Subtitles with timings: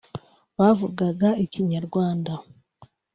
[0.57, 2.33] Bavugaga ikinyarwanda